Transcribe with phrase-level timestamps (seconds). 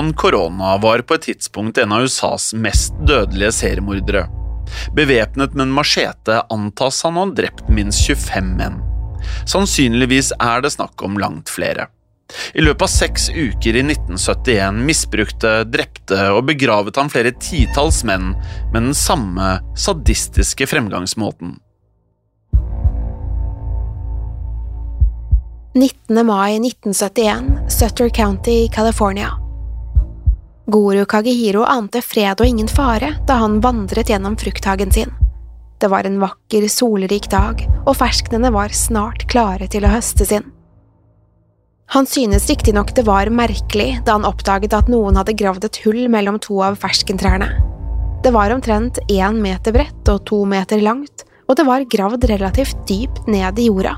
[0.00, 4.22] Con Corona var på et tidspunkt en av USAs mest dødelige seriemordere.
[4.96, 8.78] Bevæpnet med en machete antas han å ha drept minst 25 menn.
[9.44, 11.90] Sannsynligvis er det snakk om langt flere.
[12.56, 18.30] I løpet av seks uker i 1971 misbrukte, drepte og begravet han flere titalls menn
[18.70, 21.58] med den samme sadistiske fremgangsmåten.
[25.76, 26.24] 19.
[26.24, 29.39] mai 1971, Sutter County, California.
[30.70, 35.10] Guru Kagehiro ante fred og ingen fare da han vandret gjennom frukthagen sin.
[35.80, 40.46] Det var en vakker, solrik dag, og ferskenene var snart klare til å høstes inn.
[41.90, 46.04] Han synes riktignok det var merkelig da han oppdaget at noen hadde gravd et hull
[46.12, 47.48] mellom to av ferskentrærne.
[48.22, 52.86] Det var omtrent én meter bredt og to meter langt, og det var gravd relativt
[52.86, 53.96] dypt ned i jorda.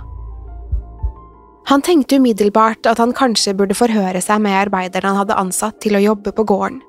[1.71, 5.97] Han tenkte umiddelbart at han kanskje burde forhøre seg med arbeiderne han hadde ansatt til
[5.97, 6.81] å jobbe på gården.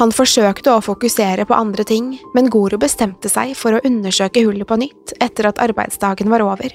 [0.00, 4.68] Han forsøkte å fokusere på andre ting, men Goro bestemte seg for å undersøke hullet
[4.68, 6.72] på nytt etter at arbeidsdagen var over.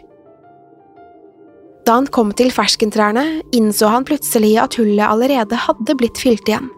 [1.87, 3.23] Da han kom til ferskentrærne,
[3.55, 6.69] innså han plutselig at hullet allerede hadde blitt fylt igjen.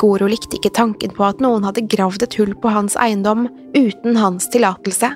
[0.00, 3.46] Goro likte ikke tanken på at noen hadde gravd et hull på hans eiendom
[3.76, 5.12] uten hans tillatelse.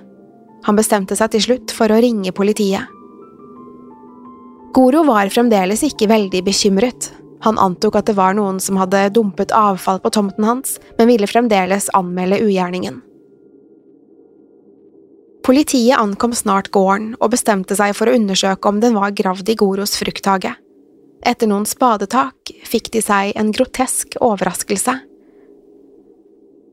[0.64, 2.93] Han bestemte seg til slutt for å ringe politiet.
[4.74, 7.12] Goro var fremdeles ikke veldig bekymret.
[7.46, 11.28] Han antok at det var noen som hadde dumpet avfall på tomten hans, men ville
[11.30, 12.98] fremdeles anmelde ugjerningen.
[15.44, 19.58] Politiet ankom snart gården og bestemte seg for å undersøke om den var gravd i
[19.60, 20.54] Goros frukthage.
[21.24, 24.96] Etter noen spadetak fikk de seg en grotesk overraskelse.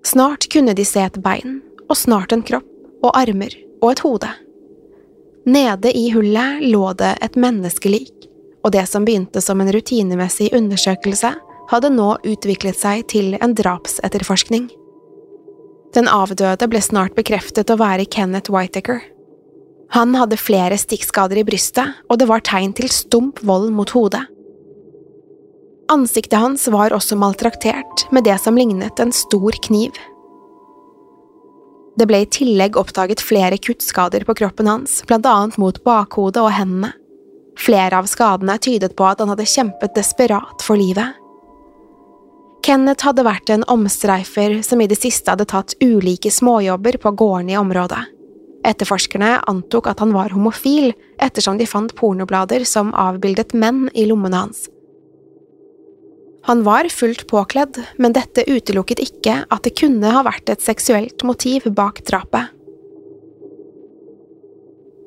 [0.07, 4.31] Snart kunne de se et bein, og snart en kropp og armer og et hode.
[5.45, 8.11] Nede i hullet lå det et menneskelik,
[8.61, 11.33] og det som begynte som en rutinemessig undersøkelse,
[11.71, 14.67] hadde nå utviklet seg til en drapsetterforskning.
[15.95, 19.01] Den avdøde ble snart bekreftet å være Kenneth Whitaker.
[19.91, 24.23] Han hadde flere stikkskader i brystet, og det var tegn til stump vold mot hodet.
[25.91, 29.91] Ansiktet hans var også maltraktert med det som lignet en stor kniv.
[31.99, 36.53] Det ble i tillegg oppdaget flere kuttskader på kroppen hans, blant annet mot bakhodet og
[36.55, 36.93] hendene.
[37.59, 41.17] Flere av skadene tydet på at han hadde kjempet desperat for livet.
[42.65, 47.55] Kenneth hadde vært en omstreifer som i det siste hadde tatt ulike småjobber på gårdene
[47.55, 48.01] i området.
[48.65, 54.45] Etterforskerne antok at han var homofil, ettersom de fant pornoblader som avbildet menn i lommene
[54.45, 54.67] hans.
[56.49, 61.23] Han var fullt påkledd, men dette utelukket ikke at det kunne ha vært et seksuelt
[61.27, 62.49] motiv bak drapet.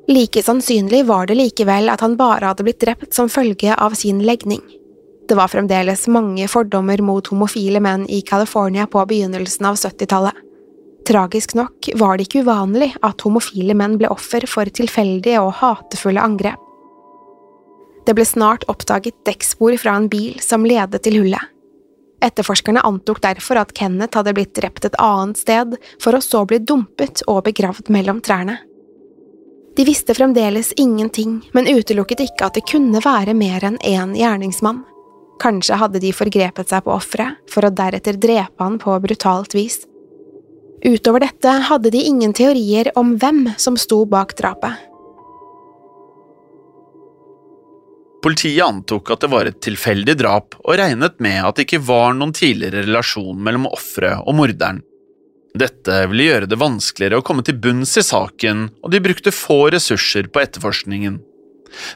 [0.08, 4.20] Like sannsynlig var det likevel at han bare hadde blitt drept som følge av sin
[4.22, 4.62] legning.
[5.28, 10.37] Det var fremdeles mange fordommer mot homofile menn i California på begynnelsen av 70-tallet.
[11.08, 16.20] Tragisk nok var det ikke uvanlig at homofile menn ble offer for tilfeldige og hatefulle
[16.20, 16.63] angrep.
[18.04, 21.50] Det ble snart oppdaget dekkspor fra en bil som ledet til hullet.
[22.24, 26.60] Etterforskerne antok derfor at Kenneth hadde blitt drept et annet sted, for å så bli
[26.60, 28.58] dumpet og begravd mellom trærne.
[29.76, 34.84] De visste fremdeles ingenting, men utelukket ikke at det kunne være mer enn én gjerningsmann.
[35.42, 39.82] Kanskje hadde de forgrepet seg på offeret, for å deretter drepe han på brutalt vis.
[40.84, 44.94] Utover dette hadde de ingen teorier om hvem som sto bak drapet.
[48.25, 52.15] Politiet antok at det var et tilfeldig drap, og regnet med at det ikke var
[52.17, 54.81] noen tidligere relasjon mellom offeret og morderen.
[55.55, 59.67] Dette ville gjøre det vanskeligere å komme til bunns i saken, og de brukte få
[59.75, 61.21] ressurser på etterforskningen.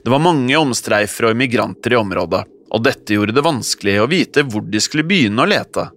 [0.05, 2.43] Det var mange omstreifere og immigranter i området,
[2.77, 5.89] og dette gjorde det vanskelig å vite hvor de skulle begynne å lete.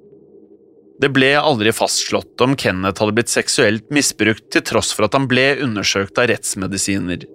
[1.02, 5.28] Det ble aldri fastslått om Kenneth hadde blitt seksuelt misbrukt til tross for at han
[5.28, 7.28] ble undersøkt av rettsmedisiner.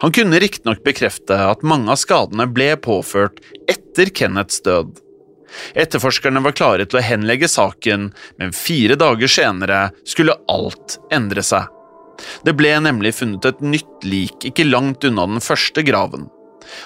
[0.00, 3.40] Han kunne riktignok bekrefte at mange av skadene ble påført
[3.70, 4.98] etter Kenneths død.
[5.74, 11.66] Etterforskerne var klare til å henlegge saken, men fire dager senere skulle alt endre seg.
[12.44, 16.28] Det ble nemlig funnet et nytt lik ikke langt unna den første graven.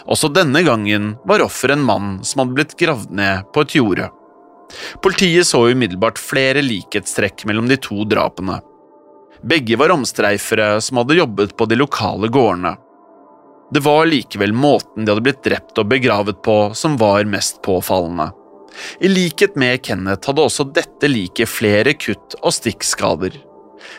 [0.09, 4.09] Også denne gangen var offeret en mann som hadde blitt gravd ned på et jorde.
[5.05, 8.61] Politiet så umiddelbart flere likhetstrekk mellom de to drapene.
[9.45, 12.77] Begge var omstreifere som hadde jobbet på de lokale gårdene.
[13.75, 18.29] Det var likevel måten de hadde blitt drept og begravet på som var mest påfallende.
[19.03, 23.35] I likhet med Kenneth hadde også dette liket flere kutt og stikkskader.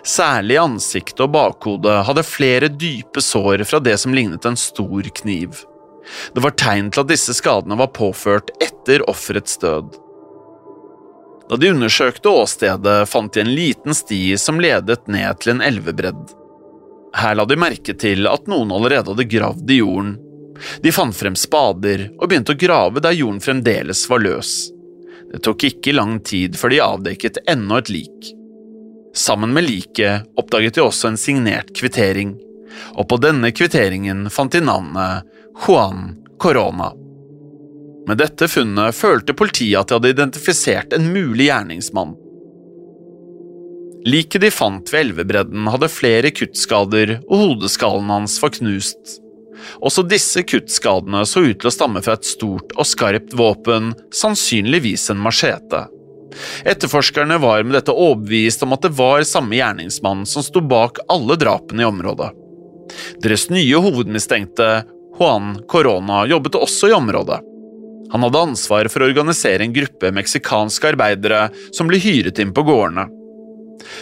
[0.08, 5.12] Særlig i ansiktet og bakhodet hadde flere dype sår fra det som lignet en stor
[5.20, 5.60] kniv.
[6.32, 9.92] Det var tegn til at disse skadene var påført etter offerets død.
[11.50, 16.45] Da de undersøkte åstedet, fant de en liten sti som ledet ned til en elvebredd.
[17.16, 20.16] Her la de merke til at noen allerede hadde gravd i jorden,
[20.84, 24.56] de fant frem spader og begynte å grave der jorden fremdeles var løs.
[25.32, 28.32] Det tok ikke lang tid før de avdekket enda et lik.
[29.16, 32.36] Sammen med liket oppdaget de også en signert kvittering,
[33.00, 35.28] og på denne kvitteringen fant de navnet
[35.66, 36.92] Juan Corona.
[38.08, 42.14] Med dette funnet følte politiet at de hadde identifisert en mulig gjerningsmann.
[44.06, 49.18] Liket de fant ved elvebredden hadde flere kuttskader, og hodeskallen hans var knust.
[49.82, 55.10] Også disse kuttskadene så ut til å stamme fra et stort og skarpt våpen, sannsynligvis
[55.10, 55.88] en machete.
[56.68, 61.40] Etterforskerne var med dette overbevist om at det var samme gjerningsmann som sto bak alle
[61.40, 62.30] drapene i området.
[63.24, 64.70] Deres nye hovedmistenkte,
[65.18, 67.42] Juan Corona, jobbet også i området.
[68.12, 72.68] Han hadde ansvar for å organisere en gruppe meksikanske arbeidere som ble hyret inn på
[72.68, 73.08] gårdene.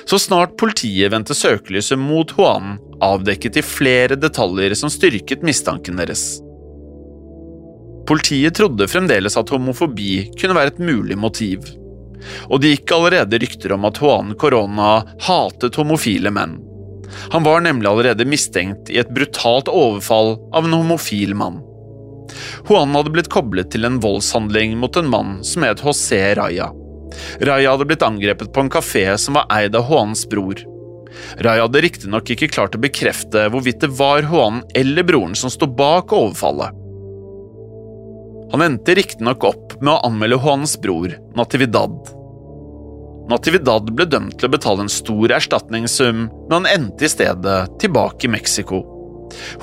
[0.05, 6.39] Så snart politiet vendte søkelyset mot Juan, avdekket de flere detaljer som styrket mistanken deres.
[8.07, 11.63] Politiet trodde fremdeles at homofobi kunne være et mulig motiv,
[12.49, 14.91] og det gikk allerede rykter om at Juan Corona
[15.23, 16.59] hatet homofile menn.
[17.31, 21.61] Han var nemlig allerede mistenkt i et brutalt overfall av en homofil mann.
[22.67, 26.71] Juan hadde blitt koblet til en voldshandling mot en mann som het José Raya.
[27.41, 30.61] Raya hadde blitt angrepet på en kafé som var eid av Hånens bror.
[31.45, 35.69] Raya hadde riktignok ikke klart å bekrefte hvorvidt det var Hånen eller broren som sto
[35.69, 36.79] bak overfallet.
[38.53, 41.95] Han endte riktignok opp med å anmelde Hånens bror, Natividad.
[43.31, 48.27] Natividad ble dømt til å betale en stor erstatningssum, men han endte i stedet tilbake
[48.27, 48.83] i Mexico.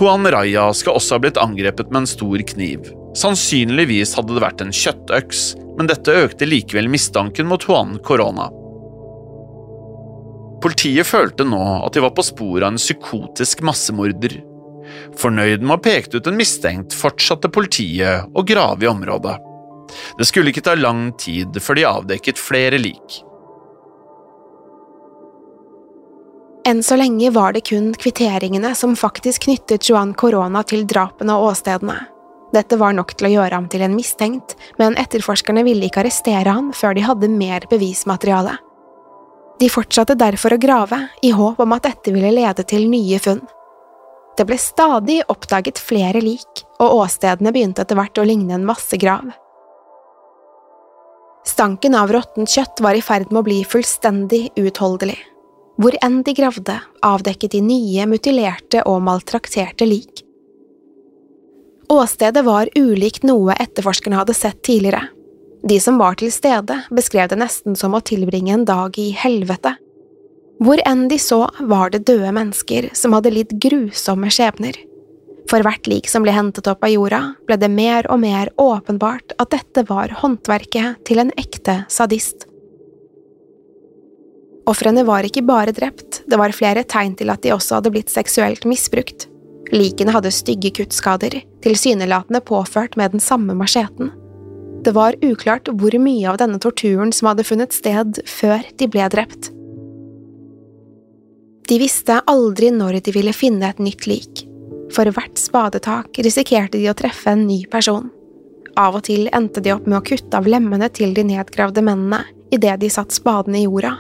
[0.00, 2.88] Juan Raya skal også ha blitt angrepet med en stor kniv.
[3.16, 5.44] Sannsynligvis hadde det vært en kjøttøks,
[5.78, 8.50] men dette økte likevel mistanken mot Juan Corona.
[10.60, 14.36] Politiet følte nå at de var på sporet av en psykotisk massemorder.
[15.18, 19.38] Fornøyd med å ha pekt ut en mistenkt fortsatte politiet å grave i området.
[20.18, 23.22] Det skulle ikke ta lang tid før de avdekket flere lik.
[26.68, 31.54] Enn så lenge var det kun kvitteringene som faktisk knyttet Juan Corona til drapene og
[31.54, 31.96] åstedene.
[32.54, 36.50] Dette var nok til å gjøre ham til en mistenkt, men etterforskerne ville ikke arrestere
[36.50, 38.56] han før de hadde mer bevismateriale.
[39.60, 43.42] De fortsatte derfor å grave, i håp om at dette ville lede til nye funn.
[44.38, 49.28] Det ble stadig oppdaget flere lik, og åstedene begynte etter hvert å ligne en massegrav.
[51.46, 55.18] Stanken av råttent kjøtt var i ferd med å bli fullstendig uutholdelig.
[55.80, 60.24] Hvor enn de gravde, avdekket de nye, mutilerte og maltrakterte lik.
[61.90, 65.08] Åstedet var ulikt noe etterforskerne hadde sett tidligere.
[65.66, 69.74] De som var til stede, beskrev det nesten som å tilbringe en dag i helvete.
[70.62, 74.78] Hvor enn de så, var det døde mennesker som hadde lidd grusomme skjebner.
[75.50, 79.34] For hvert lik som ble hentet opp av jorda, ble det mer og mer åpenbart
[79.42, 82.46] at dette var håndverket til en ekte sadist.
[84.70, 88.14] Ofrene var ikke bare drept, det var flere tegn til at de også hadde blitt
[88.14, 89.26] seksuelt misbrukt.
[89.70, 94.10] Likene hadde stygge kuttskader, tilsynelatende påført med den samme macheten.
[94.82, 99.06] Det var uklart hvor mye av denne torturen som hadde funnet sted før de ble
[99.12, 99.50] drept.
[101.70, 104.46] De visste aldri når de ville finne et nytt lik.
[104.90, 108.08] For hvert spadetak risikerte de å treffe en ny person.
[108.80, 112.24] Av og til endte de opp med å kutte av lemmene til de nedgravde mennene
[112.50, 113.92] idet de satt spaden i jorda.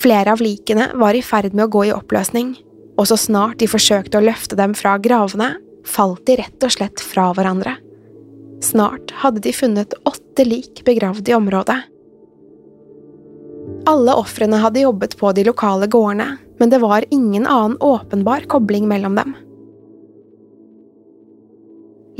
[0.00, 2.54] Flere av likene var i ferd med å gå i oppløsning,
[2.98, 5.54] og så snart de forsøkte å løfte dem fra gravene,
[5.88, 7.76] falt de rett og slett fra hverandre.
[8.62, 11.80] Snart hadde de funnet åtte lik begravd i området.
[13.90, 18.86] Alle ofrene hadde jobbet på de lokale gårdene, men det var ingen annen åpenbar kobling
[18.90, 19.34] mellom dem.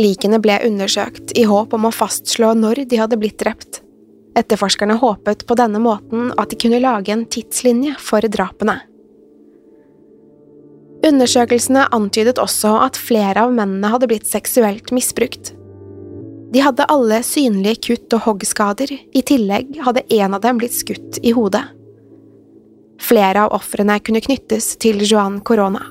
[0.00, 3.82] Likene ble undersøkt i håp om å fastslå når de hadde blitt drept.
[4.38, 8.80] Etterforskerne håpet på denne måten at de kunne lage en tidslinje for drapene.
[11.02, 15.50] Undersøkelsene antydet også at flere av mennene hadde blitt seksuelt misbrukt.
[16.52, 21.18] De hadde alle synlige kutt- og hoggskader, i tillegg hadde en av dem blitt skutt
[21.24, 21.64] i hodet.
[23.02, 25.82] Flere av ofrene kunne knyttes til Joan Corona.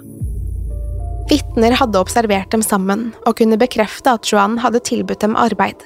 [1.32, 5.80] Vitner hadde observert dem sammen og kunne bekrefte at Joan hadde tilbudt dem arbeid.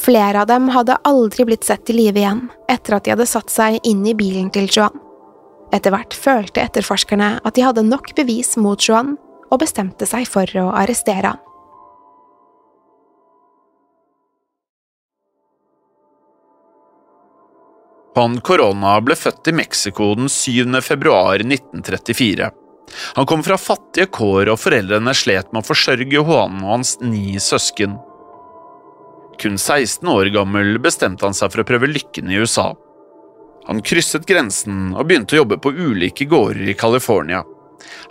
[0.00, 3.52] Flere av dem hadde aldri blitt sett i live igjen etter at de hadde satt
[3.52, 5.03] seg inn i bilen til Joan.
[5.72, 9.16] Etter hvert følte etterforskerne at de hadde nok bevis mot Juan,
[9.50, 11.42] og bestemte seg for å arrestere han.
[18.14, 20.70] Juan Corona ble født i Mexico den 7.
[20.86, 22.50] februar 1934.
[23.16, 27.40] Han kom fra fattige kår, og foreldrene slet med å forsørge Juan og hans ni
[27.42, 27.96] søsken.
[29.42, 32.70] Kun 16 år gammel bestemte han seg for å prøve lykken i USA.
[33.68, 37.42] Han krysset grensen og begynte å jobbe på ulike gårder i California.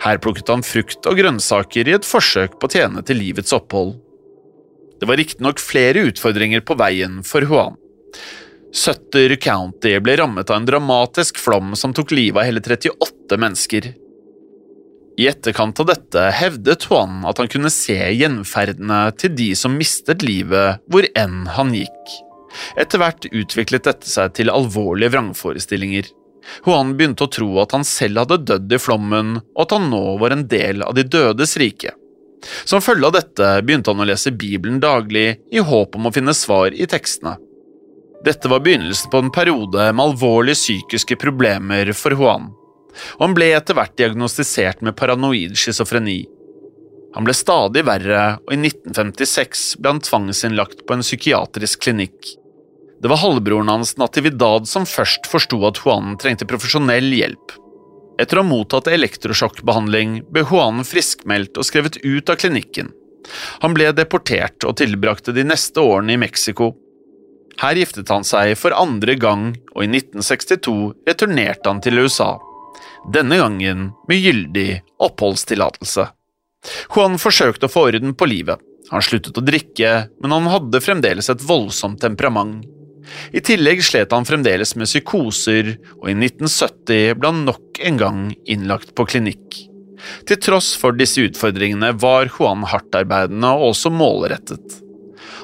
[0.02, 3.94] Her plukket han frukt og grønnsaker i et forsøk på å tjene til livets opphold.
[5.00, 7.78] Det var riktignok flere utfordringer på veien for Juan.
[8.74, 13.92] Sutter County ble rammet av en dramatisk flom som tok livet av hele 38 mennesker.
[15.14, 20.26] I etterkant av dette hevdet Juan at han kunne se gjenferdene til de som mistet
[20.26, 22.16] livet hvor enn han gikk.
[22.80, 26.10] Etter hvert utviklet dette seg til alvorlige vrangforestillinger.
[26.66, 30.02] Juan begynte å tro at han selv hadde dødd i flommen, og at han nå
[30.20, 31.94] var en del av de dødes rike.
[32.68, 36.34] Som følge av dette begynte han å lese Bibelen daglig i håp om å finne
[36.36, 37.38] svar i tekstene.
[38.24, 42.50] Dette var begynnelsen på en periode med alvorlige psykiske problemer for Juan,
[43.16, 46.22] og han ble etter hvert diagnostisert med paranoid schizofreni.
[47.14, 52.32] Han ble stadig verre, og i 1956 ble han tvangsinnlagt på en psykiatrisk klinikk.
[53.04, 57.52] Det var halvbroren hans Natividad som først forsto at Juan trengte profesjonell hjelp.
[58.16, 62.88] Etter å ha mottatt elektrosjokkbehandling ble Juan friskmeldt og skrevet ut av klinikken.
[63.60, 66.72] Han ble deportert og tilbrakte de neste årene i Mexico
[67.62, 70.74] her giftet han seg for andre gang, og i 1962
[71.06, 72.34] returnerte han til USA.
[73.14, 74.68] Denne gangen med gyldig
[75.04, 76.08] oppholdstillatelse.
[76.94, 78.62] Juan forsøkte å få orden på livet.
[78.90, 82.64] Han sluttet å drikke, men han hadde fremdeles et voldsomt temperament.
[83.36, 88.24] I tillegg slet han fremdeles med psykoser, og i 1970 ble han nok en gang
[88.50, 89.60] innlagt på klinikk.
[90.28, 94.80] Til tross for disse utfordringene var Juan hardtarbeidende og også målrettet.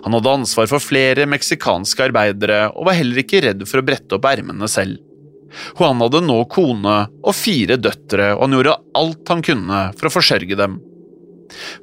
[0.05, 4.17] Han hadde ansvar for flere meksikanske arbeidere og var heller ikke redd for å brette
[4.17, 5.01] opp ermene selv.
[5.77, 10.15] Juan hadde nå kone og fire døtre, og han gjorde alt han kunne for å
[10.15, 10.79] forsørge dem.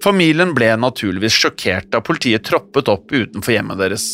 [0.04, 4.08] Familien ble naturligvis sjokkert da politiet troppet opp utenfor hjemmet deres.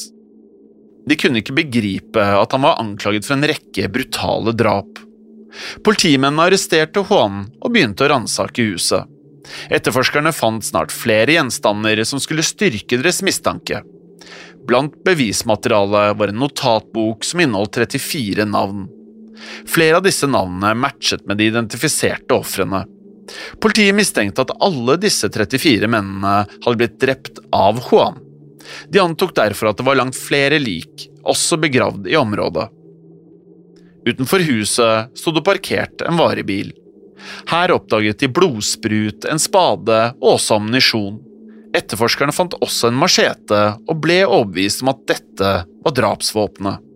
[1.09, 5.01] De kunne ikke begripe at han var anklaget for en rekke brutale drap.
[5.85, 9.09] Politimennene arresterte Juan og begynte å ransake huset.
[9.73, 13.83] Etterforskerne fant snart flere gjenstander som skulle styrke deres mistanke.
[14.63, 18.85] Blant bevismaterialet var en notatbok som inneholdt 34 navn.
[19.67, 22.85] Flere av disse navnene matchet med de identifiserte ofrene.
[23.63, 28.22] Politiet mistenkte at alle disse 34 mennene hadde blitt drept av Juan.
[28.89, 32.69] De antok derfor at det var langt flere lik, også begravd i området.
[34.03, 36.73] Utenfor huset sto det parkert en varebil.
[37.47, 41.21] Her oppdaget de blodsprut, en spade og også ammunisjon.
[41.73, 46.89] Etterforskerne fant også en machete og ble overbevist om at dette var drapsvåpenet.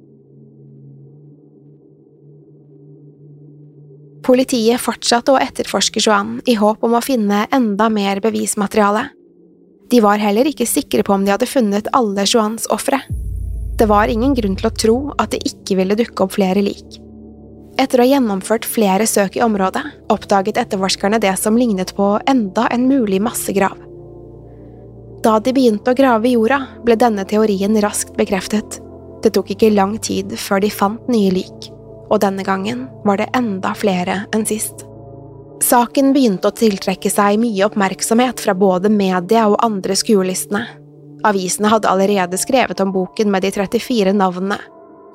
[4.28, 9.06] Politiet fortsatte å etterforske Joan i håp om å finne enda mer bevismateriale.
[9.92, 13.00] De var heller ikke sikre på om de hadde funnet alle Joans ofre.
[13.78, 16.98] Det var ingen grunn til å tro at det ikke ville dukke opp flere lik.
[17.78, 22.66] Etter å ha gjennomført flere søk i området, oppdaget etterforskerne det som lignet på enda
[22.74, 23.78] en mulig massegrav.
[25.24, 28.82] Da de begynte å grave i jorda, ble denne teorien raskt bekreftet.
[29.22, 31.72] Det tok ikke lang tid før de fant nye lik
[32.10, 34.87] og denne gangen var det enda flere enn sist.
[35.64, 40.64] Saken begynte å tiltrekke seg mye oppmerksomhet fra både media og andre skuelistene.
[41.26, 44.60] Avisene hadde allerede skrevet om boken med de 34 navnene,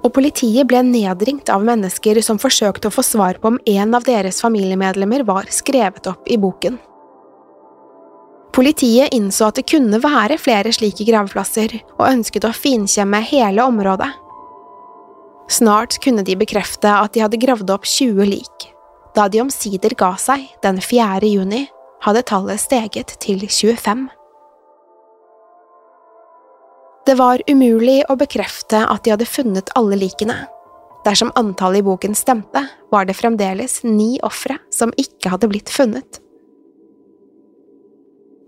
[0.03, 4.03] og politiet ble nedringt av mennesker som forsøkte å få svar på om en av
[4.09, 6.81] deres familiemedlemmer var skrevet opp i boken.
[8.53, 14.11] Politiet innså at det kunne være flere slike gravplasser, og ønsket å finkjemme hele området.
[15.49, 18.72] Snart kunne de bekrefte at de hadde gravd opp 20 lik.
[19.15, 21.21] Da de omsider ga seg den 4.
[21.29, 21.67] juni,
[22.03, 24.07] hadde tallet steget til 25.
[27.07, 30.45] Det var umulig å bekrefte at de hadde funnet alle likene.
[31.03, 32.63] Dersom antallet i boken stemte,
[32.95, 36.21] var det fremdeles ni ofre som ikke hadde blitt funnet.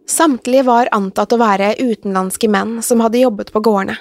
[0.09, 3.99] Samtlige var antatt å være utenlandske menn som hadde jobbet på gårdene.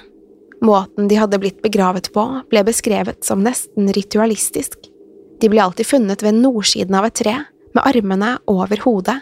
[0.63, 4.92] Måten de hadde blitt begravet på, ble beskrevet som nesten ritualistisk.
[5.41, 7.35] De ble alltid funnet ved nordsiden av et tre,
[7.73, 9.17] med armene over hodet.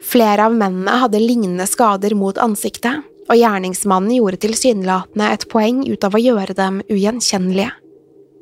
[0.00, 6.04] Flere av mennene hadde lignende skader mot ansiktet, og gjerningsmannen gjorde tilsynelatende et poeng ut
[6.06, 7.70] av å gjøre dem ugjenkjennelige.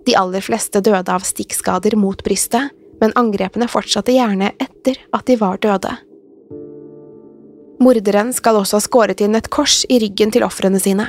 [0.06, 2.70] De aller fleste døde av stikkskader mot brystet,
[3.02, 5.92] men angrepene fortsatte gjerne etter at de var døde.
[7.78, 11.06] Morderen skal også ha skåret inn et kors i ryggen til ofrene sine.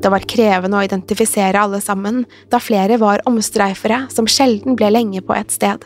[0.00, 5.22] Det var krevende å identifisere alle sammen, da flere var omstreifere som sjelden ble lenge
[5.26, 5.84] på et sted.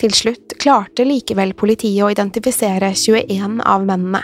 [0.00, 4.22] Til slutt klarte likevel politiet å identifisere 21 av mennene.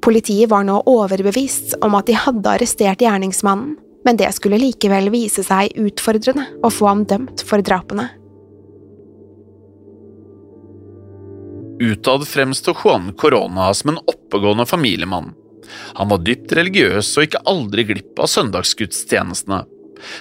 [0.00, 3.74] Politiet var nå overbevist om at de hadde arrestert gjerningsmannen,
[4.04, 8.06] men det skulle likevel vise seg utfordrende å få ham dømt for drapene.
[11.80, 15.30] Utad fremsto Juan Corona som en oppegående familiemann.
[15.98, 19.62] Han var dypt religiøs og gikk aldri glipp av søndagsgudstjenestene.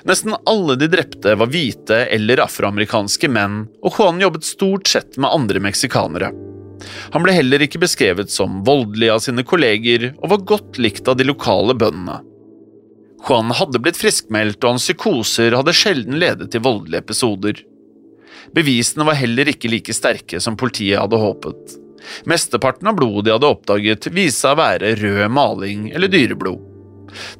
[0.07, 5.31] Nesten alle de drepte var hvite eller afroamerikanske menn, og Juan jobbet stort sett med
[5.31, 6.31] andre meksikanere.
[7.13, 11.19] Han ble heller ikke beskrevet som voldelig av sine kolleger, og var godt likt av
[11.19, 12.21] de lokale bøndene.
[13.27, 17.59] Juan hadde blitt friskmeldt, og hans psykoser hadde sjelden ledet til voldelige episoder.
[18.55, 21.75] Bevisene var heller ikke like sterke som politiet hadde håpet.
[22.29, 26.65] Mesteparten av blodet de hadde oppdaget, viste seg å være rød maling eller dyreblod.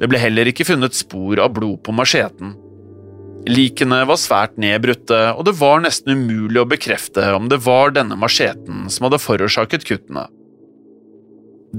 [0.02, 2.56] Det ble heller ikke funnet spor av blod på macheten.
[3.48, 8.18] Likene var svært nedbrutte, og det var nesten umulig å bekrefte om det var denne
[8.20, 10.26] macheten som hadde forårsaket kuttene.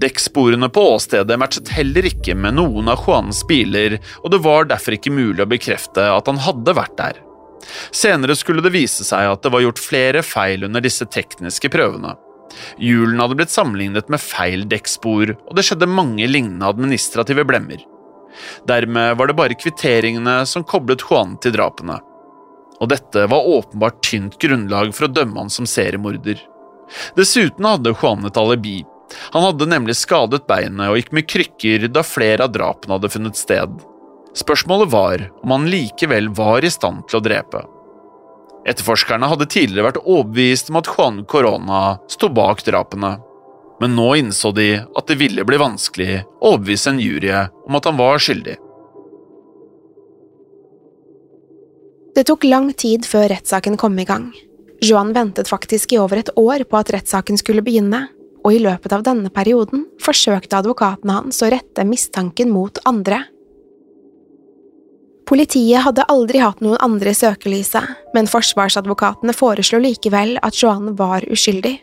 [0.00, 4.96] Dekksporene på åstedet matchet heller ikke med noen av Juans biler, og det var derfor
[4.96, 7.20] ikke mulig å bekrefte at han hadde vært der.
[7.92, 12.14] Senere skulle det vise seg at det var gjort flere feil under disse tekniske prøvene.
[12.80, 17.82] Hjulene hadde blitt sammenlignet med feil dekkspor, og det skjedde mange lignende administrative blemmer.
[18.68, 21.98] Dermed var det bare kvitteringene som koblet Juan til drapene.
[22.80, 26.40] Og dette var åpenbart tynt grunnlag for å dømme han som seriemorder.
[27.18, 28.80] Dessuten hadde Juan et alibi.
[29.34, 33.38] Han hadde nemlig skadet beinet og gikk med krykker da flere av drapene hadde funnet
[33.38, 33.74] sted.
[34.38, 37.64] Spørsmålet var om han likevel var i stand til å drepe.
[38.68, 43.14] Etterforskerne hadde tidligere vært overbevist om at Juan Corona sto bak drapene,
[43.80, 47.88] men nå innså de at det ville bli vanskelig å overbevise en jury om at
[47.88, 48.58] han var skyldig.
[52.14, 54.28] Det tok lang tid før rettssaken kom i gang.
[54.84, 58.08] Johan ventet faktisk i over et år på at rettssaken skulle begynne,
[58.44, 63.22] og i løpet av denne perioden forsøkte advokatene hans å rette mistanken mot andre
[65.30, 67.84] Politiet hadde aldri hatt noen andre i søkelyset,
[68.16, 71.76] men forsvarsadvokatene foreslo likevel at Johan var uskyldig.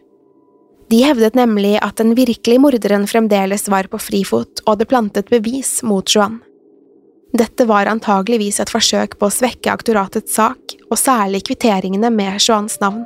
[0.91, 5.77] De hevdet nemlig at den virkelige morderen fremdeles var på frifot og hadde plantet bevis
[5.83, 6.41] mot Joan.
[7.37, 12.79] Dette var antageligvis et forsøk på å svekke aktoratets sak, og særlig kvitteringene med Joans
[12.83, 13.05] navn.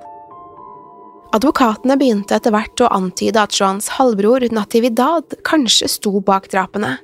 [1.38, 6.98] Advokatene begynte etter hvert å antyde at Joans halvbror Natividad kanskje sto bak drapene.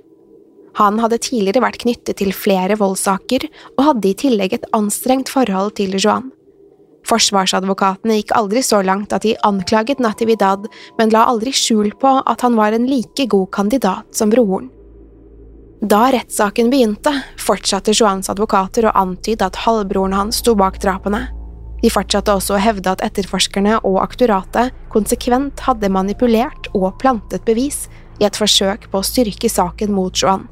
[0.78, 5.74] Han hadde tidligere vært knyttet til flere voldssaker og hadde i tillegg et anstrengt forhold
[5.80, 6.30] til Joan.
[7.08, 10.68] Forsvarsadvokatene gikk aldri så langt at de anklaget Natividad,
[11.00, 14.68] men la aldri skjul på at han var en like god kandidat som broren.
[15.82, 21.28] Da rettssaken begynte, fortsatte Joans advokater å antyde at halvbroren hans sto bak drapene.
[21.84, 27.86] De fortsatte også å hevde at etterforskerne og aktoratet konsekvent hadde manipulert og plantet bevis
[28.18, 30.48] i et forsøk på å styrke saken mot Joan.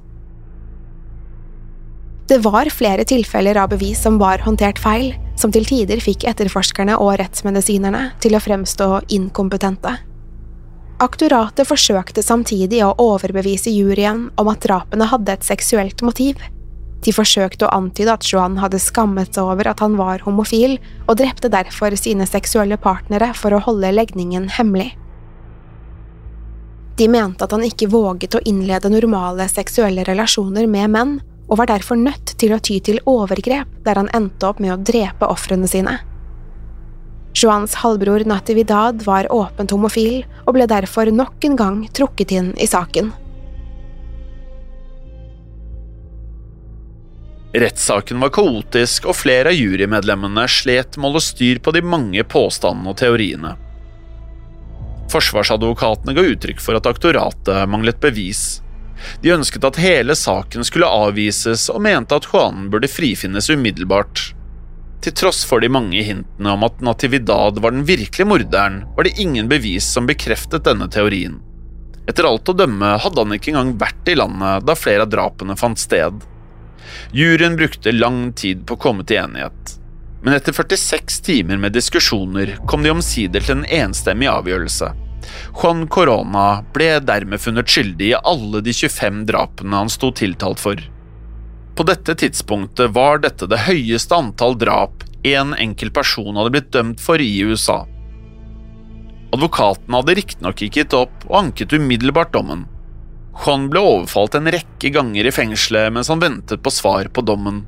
[2.27, 6.95] Det var flere tilfeller av bevis som var håndtert feil, som til tider fikk etterforskerne
[6.97, 9.93] og rettsmedisinerne til å fremstå inkompetente.
[11.05, 16.39] Aktoratet forsøkte samtidig å overbevise juryen om at drapene hadde et seksuelt motiv.
[17.05, 21.19] De forsøkte å antyde at Johan hadde skammet seg over at han var homofil, og
[21.19, 24.95] drepte derfor sine seksuelle partnere for å holde legningen hemmelig.
[26.97, 31.69] De mente at han ikke våget å innlede normale seksuelle relasjoner med menn, og var
[31.69, 35.69] derfor nødt til å ty til overgrep der han endte opp med å drepe ofrene
[35.69, 35.99] sine.
[37.35, 42.67] Joans halvbror Natividad var åpent homofil og ble derfor nok en gang trukket inn i
[42.69, 43.11] saken.
[47.55, 52.23] Rettssaken var kaotisk, og flere av jurymedlemmene slet med å holde styr på de mange
[52.27, 53.53] påstandene og teoriene.
[55.13, 58.59] Forsvarsadvokatene ga uttrykk for at aktoratet manglet bevis,
[59.21, 64.31] de ønsket at hele saken skulle avvises, og mente at Juan burde frifinnes umiddelbart.
[65.05, 69.19] Til tross for de mange hintene om at Natividad var den virkelige morderen, var det
[69.21, 71.41] ingen bevis som bekreftet denne teorien.
[72.09, 75.57] Etter alt å dømme hadde han ikke engang vært i landet da flere av drapene
[75.57, 76.25] fant sted.
[77.13, 79.77] Juryen brukte lang tid på å komme til enighet,
[80.25, 84.89] men etter 46 timer med diskusjoner kom de omsider til en enstemmig avgjørelse.
[85.55, 90.81] Juan Corona ble dermed funnet skyldig i alle de 25 drapene han sto tiltalt for.
[91.75, 97.01] På dette tidspunktet var dette det høyeste antall drap en enkelt person hadde blitt dømt
[97.01, 97.81] for i USA.
[99.35, 102.67] Advokaten hadde riktignok ikke gitt opp og anket umiddelbart dommen.
[103.35, 107.65] Juan ble overfalt en rekke ganger i fengselet mens han ventet på svar på dommen.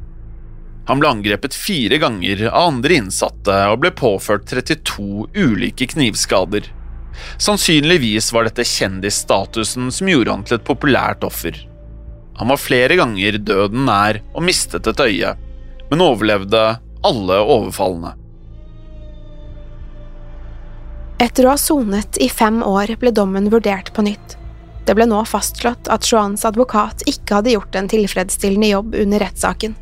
[0.87, 6.69] Han ble angrepet fire ganger av andre innsatte og ble påført 32 ulike knivskader.
[7.38, 11.58] Sannsynligvis var dette kjendisstatusen som gjorde han til et populært offer.
[12.38, 15.34] Han var flere ganger døden nær og mistet et øye,
[15.89, 16.63] men overlevde
[17.08, 18.13] alle overfallene.
[21.17, 24.36] Etter å ha sonet i fem år ble dommen vurdert på nytt.
[24.86, 29.73] Det ble nå fastslått at Joans advokat ikke hadde gjort en tilfredsstillende jobb under rettssaken.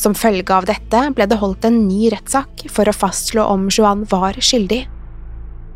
[0.00, 4.06] Som følge av dette ble det holdt en ny rettssak for å fastslå om Joan
[4.08, 4.86] var skyldig.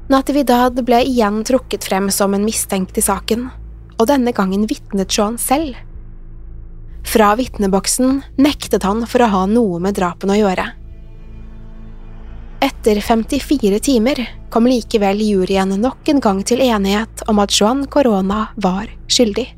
[0.08, 3.46] Natividad ble igjen trukket frem som en mistenkt i saken,
[3.96, 5.78] og denne gangen vitnet Joan selv.
[7.08, 10.66] Fra vitneboksen nektet han for å ha noe med drapene å gjøre.
[12.64, 14.20] Etter 54 timer
[14.52, 19.48] kom likevel juryen nok en gang til enighet om at Joan Corona var skyldig.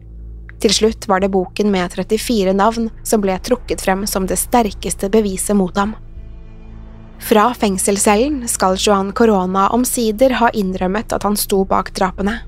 [0.63, 5.11] Til slutt var det boken med 34 navn som ble trukket frem som det sterkeste
[5.13, 5.95] beviset mot ham.
[7.19, 12.39] Fra fengselscellen skal Joan Corona omsider ha innrømmet at han sto bak drapene.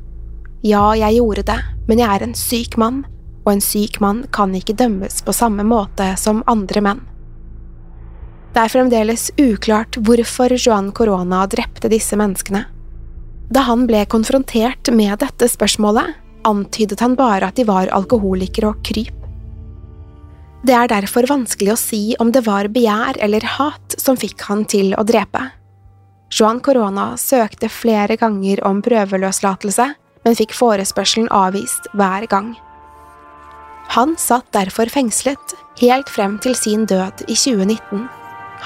[0.62, 3.04] Ja, jeg gjorde det, men jeg er en syk mann,
[3.44, 7.04] og en syk mann kan ikke dømmes på samme måte som andre menn.
[8.54, 12.64] Det er fremdeles uklart hvorfor Joan Corona drepte disse menneskene.
[13.48, 16.16] Da han ble konfrontert med dette spørsmålet,
[16.48, 19.17] antydet han bare at de var alkoholikere og kryp.
[20.66, 24.64] Det er derfor vanskelig å si om det var begjær eller hat som fikk han
[24.66, 25.44] til å drepe.
[26.34, 29.86] Juan Corona søkte flere ganger om prøveløslatelse,
[30.26, 32.52] men fikk forespørselen avvist hver gang.
[33.94, 38.04] Han satt derfor fengslet helt frem til sin død i 2019.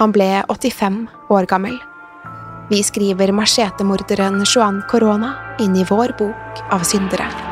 [0.01, 1.79] Han ble 85 år gammel.
[2.73, 7.52] Vi skriver machetemorderen Juan Corona inn i vår bok av syndere.